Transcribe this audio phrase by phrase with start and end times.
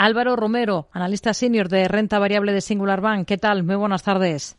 [0.00, 3.26] Álvaro Romero, analista senior de renta variable de Singular Bank.
[3.26, 3.64] ¿Qué tal?
[3.64, 4.56] Muy buenas tardes.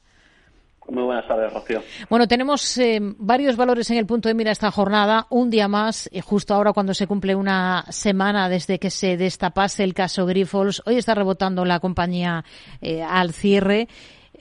[0.88, 1.82] Muy buenas tardes, Rocío.
[2.12, 5.26] Bueno, tenemos eh, varios valores en el punto de mira esta jornada.
[5.32, 9.96] Un día más, justo ahora cuando se cumple una semana desde que se destapase el
[9.96, 10.84] caso Grifols.
[10.86, 12.46] Hoy está rebotando la compañía
[12.80, 13.88] eh, al cierre.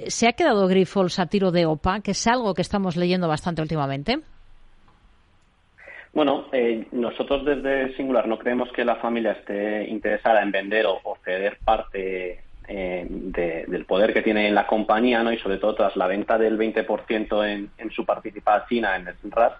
[0.08, 3.62] ¿Se ha quedado Grifols a tiro de OPA, que es algo que estamos leyendo bastante
[3.62, 4.20] últimamente?
[6.12, 11.00] Bueno, eh, nosotros desde Singular no creemos que la familia esté interesada en vender o,
[11.24, 15.32] ceder parte eh, del poder que tiene en la compañía, ¿no?
[15.32, 19.52] Y sobre todo tras la venta del 20% en, en su participación en el RAS,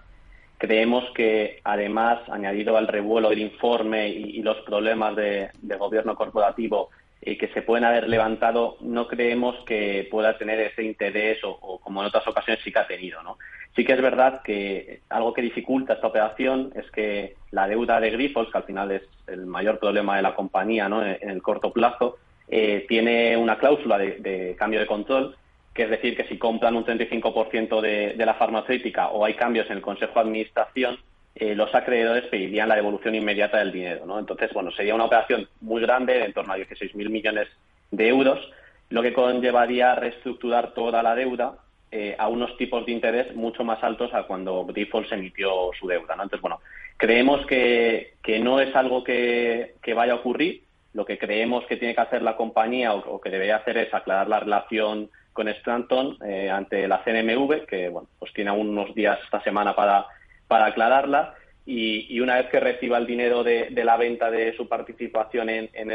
[0.57, 5.49] creemos que además, añadido al revuelo del informe y, los problemas de,
[5.79, 6.89] gobierno corporativo
[7.21, 11.79] eh, que se pueden haber levantado, no creemos que pueda tener ese interés o, o,
[11.79, 13.37] como en otras ocasiones sí que ha tenido, ¿no?
[13.75, 18.11] Sí que es verdad que algo que dificulta esta operación es que la deuda de
[18.11, 21.05] Grifols, que al final es el mayor problema de la compañía ¿no?
[21.05, 22.17] en el corto plazo,
[22.49, 25.37] eh, tiene una cláusula de, cambio de control,
[25.73, 29.67] que es decir, que si compran un 35% de, de la farmacéutica o hay cambios
[29.67, 30.97] en el Consejo de Administración,
[31.33, 34.05] eh, los acreedores pedirían la devolución inmediata del dinero.
[34.05, 34.19] ¿no?
[34.19, 37.47] Entonces, bueno, sería una operación muy grande, en torno a 16.000 millones
[37.89, 38.51] de euros,
[38.89, 41.55] lo que conllevaría reestructurar toda la deuda
[41.93, 46.15] eh, a unos tipos de interés mucho más altos a cuando Grifols emitió su deuda.
[46.15, 46.23] ¿no?
[46.23, 46.61] Entonces, bueno,
[46.95, 50.63] creemos que, que no es algo que, vaya a ocurrir.
[50.93, 54.29] Lo que creemos que tiene que hacer la compañía o, que debería hacer es aclarar
[54.29, 59.19] la relación con Stanton eh, ante la CNMV, que bueno, pues tiene aún unos días
[59.23, 60.05] esta semana para,
[60.47, 61.35] para aclararla.
[61.65, 65.91] Y, una vez que reciba el dinero de, la venta de su participación en, en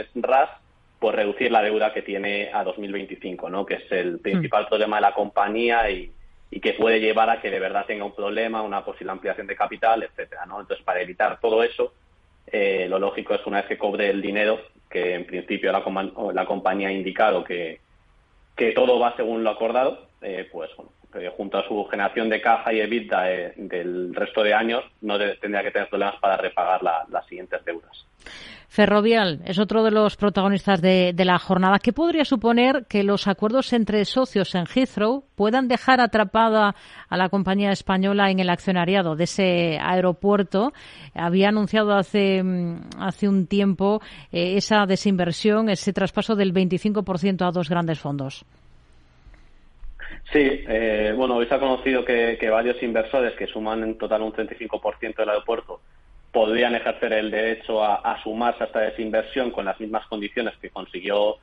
[0.98, 3.66] por reducir la deuda que tiene a 2025, ¿no?
[3.66, 4.69] que es el principal mm.
[4.69, 6.12] problema de la compañía y,
[6.62, 10.03] que puede llevar a que de verdad tenga un problema, una posible ampliación de capital,
[10.03, 10.47] etcétera.
[10.47, 10.58] ¿no?
[10.61, 11.92] Entonces, para evitar todo eso,
[12.47, 15.84] eh, lo lógico es una vez que cobre el dinero, que en principio la,
[16.33, 17.81] la compañía ha indicado que,
[18.56, 22.41] que todo va según lo acordado, eh, pues bueno, eh, junto a su generación de
[22.41, 23.22] caja y EBITDA
[23.56, 28.04] del resto de años, no tendría que tener problemas para repagar las siguientes deudas.
[28.69, 31.78] Ferrovial es otro de los protagonistas de, la jornada.
[31.78, 36.75] ¿Qué podría suponer que los acuerdos entre socios en Heathrow puedan dejar atrapada
[37.08, 40.72] a la compañía española en el accionariado de ese aeropuerto?
[41.14, 47.53] Había anunciado hace, mm, hace un tiempo eh, esa desinversión, ese traspaso del 25% a
[47.53, 48.44] dos grandes fondos.
[50.32, 54.32] Sí, eh, bueno, hoy se ha conocido que, varios inversores que suman en total un
[54.32, 55.81] 35% del aeropuerto
[56.32, 61.37] podrían ejercer el derecho a, sumarse a esta desinversión con las mismas condiciones que consiguió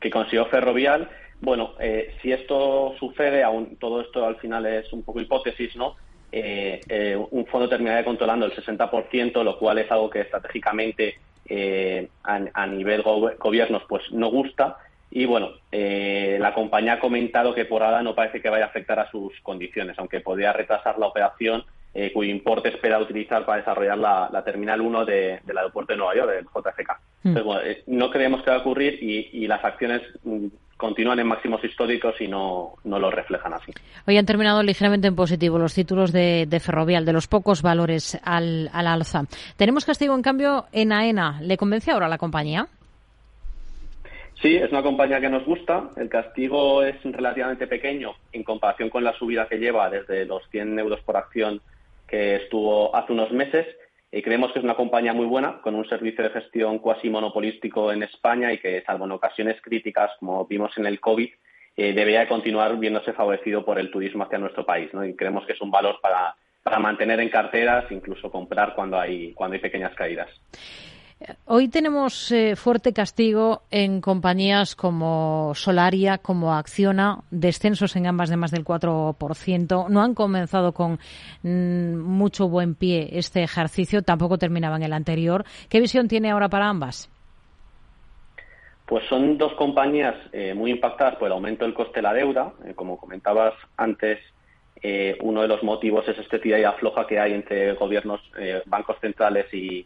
[0.00, 1.10] que consiguió Ferrovial.
[1.40, 5.96] Bueno, eh, si esto sucede, aún todo esto al final es un poco hipótesis, ¿no?
[6.32, 11.18] Eh, eh, un fondo terminaría controlando el 60%, lo cual es algo que estratégicamente
[12.24, 14.78] a, nivel gobiernos pues no gusta.
[15.10, 18.98] Y bueno, la compañía ha comentado que por ahora no parece que vaya a afectar
[19.00, 21.64] a sus condiciones, aunque podría retrasar la operación
[21.94, 26.30] eh, cuyo importe espera utilizar para desarrollar la, Terminal 1 del aeropuerto de Nueva York,
[26.30, 27.00] del JFK.
[27.24, 27.36] Mm.
[27.36, 30.46] Eh, no creemos que va a ocurrir y, las acciones mm,
[30.76, 33.72] continúan en máximos históricos y no, no lo reflejan así.
[34.06, 38.70] Hoy han terminado ligeramente en positivo los títulos de, Ferrovial, de los pocos valores al,
[38.72, 39.24] al, alza.
[39.56, 41.40] Tenemos castigo, en cambio, en AENA.
[41.40, 42.68] ¿Le convence ahora la compañía?
[44.40, 45.90] Sí, es una compañía que nos gusta.
[45.96, 50.78] El castigo es relativamente pequeño en comparación con la subida que lleva desde los 100
[50.78, 51.60] euros por acción
[52.06, 53.66] que estuvo hace unos meses.
[54.12, 57.92] Y creemos que es una compañía muy buena, con un servicio de gestión cuasi monopolístico
[57.92, 61.28] en España y que, salvo en ocasiones críticas, como vimos en el COVID,
[61.76, 64.88] eh, debería continuar viéndose favorecido por el turismo hacia nuestro país.
[64.94, 65.04] ¿no?
[65.04, 69.32] Y creemos que es un valor para, para mantener en carteras, incluso comprar cuando hay,
[69.34, 70.30] cuando hay pequeñas caídas.
[71.46, 78.36] Hoy tenemos eh, fuerte castigo en compañías como Solaria, como Acciona, descensos en ambas de
[78.36, 79.88] más del 4%.
[79.88, 81.00] No han comenzado con
[81.42, 85.44] mm, mucho buen pie este ejercicio, tampoco terminaban el anterior.
[85.68, 87.10] ¿Qué visión tiene ahora para ambas?
[88.86, 92.52] Pues son dos compañías eh, muy impactadas por el aumento del coste de la deuda.
[92.64, 94.20] Eh, como comentabas antes,
[95.22, 98.20] uno de los motivos es este tira y afloja que hay entre gobiernos,
[98.66, 99.84] bancos centrales y,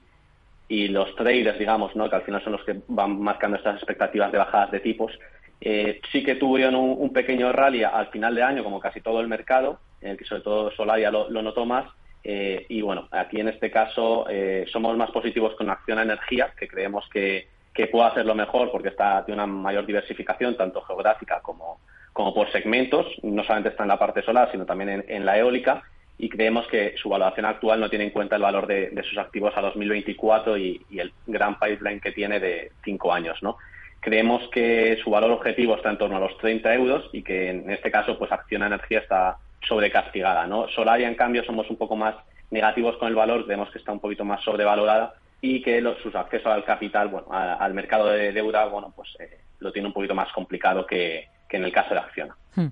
[0.72, 2.08] y los traders, digamos, ¿no?
[2.08, 5.12] que al final son los que van marcando estas expectativas de bajadas de tipos,
[5.60, 9.28] eh, sí que tuvieron un, pequeño rally al final de año, como casi todo el
[9.28, 11.84] mercado, en el que sobre todo Solaria lo, notó más.
[12.24, 16.54] Eh, y bueno, aquí en este caso eh, somos más positivos con Acción a Energía,
[16.58, 21.40] que creemos que, que puede hacerlo mejor porque está tiene una mayor diversificación, tanto geográfica
[21.42, 21.80] como,
[22.14, 23.06] como por segmentos.
[23.22, 25.82] No solamente está en la parte solar, sino también en la eólica
[26.19, 29.53] y creemos que su valoración actual no tiene en cuenta el valor de, sus activos
[29.56, 33.56] a 2024 y, y, el gran pipeline que tiene de cinco años, ¿no?
[34.00, 37.70] Creemos que su valor objetivo está en torno a los 30 euros y que en
[37.70, 40.69] este caso, pues Acciona Energía está sobrecastigada, ¿no?
[40.69, 42.17] Solaria, en cambio, somos un poco más
[42.50, 46.14] negativos con el valor, creemos que está un poquito más sobrevalorada y que los, sus
[46.14, 50.14] accesos al capital, bueno, al mercado de deuda, bueno, pues eh, lo tiene un poquito
[50.14, 52.37] más complicado que, en el caso de Acciona.
[52.54, 52.69] Hmm.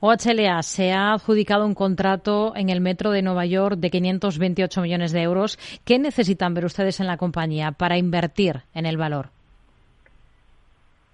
[0.00, 5.12] OHLA se ha adjudicado un contrato en el metro de Nueva York de 528 millones
[5.12, 5.58] de euros.
[5.84, 9.30] ¿Qué necesitan ver ustedes en la compañía para invertir en el valor?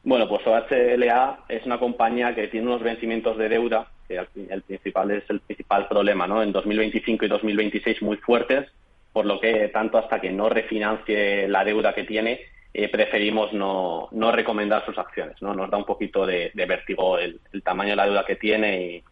[0.02, 4.20] Bueno, pues OHLA es una compañía que tiene unos vencimientos de deuda, que
[4.50, 6.42] el principal es el principal problema, ¿no?
[6.42, 8.70] En 2025 y 2026 muy fuertes,
[9.14, 12.40] por lo que tanto hasta que no refinancie la deuda que tiene,
[12.76, 15.40] eh, preferimos no, no, recomendar sus acciones.
[15.40, 15.54] ¿no?
[15.54, 19.04] Nos da un poquito de, vértigo el, tamaño de la deuda que tiene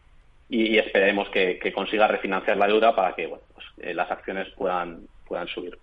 [0.49, 5.07] y, esperemos que, consiga refinanciar la deuda para que bueno, pues, eh, las acciones puedan,
[5.25, 5.77] puedan subir.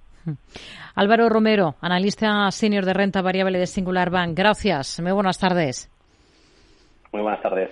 [0.94, 4.37] Álvaro Romero, analista senior de renta variable de Singular Bank.
[4.37, 5.00] Gracias.
[5.00, 5.91] Muy buenas tardes.
[7.12, 7.71] Muy buenas tardes.